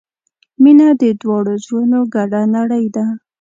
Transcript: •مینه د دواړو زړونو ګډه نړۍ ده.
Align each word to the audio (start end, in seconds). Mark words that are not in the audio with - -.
•مینه 0.63 0.87
د 1.01 1.03
دواړو 1.21 1.53
زړونو 1.65 1.99
ګډه 2.13 2.41
نړۍ 2.55 2.85
ده. 2.95 3.05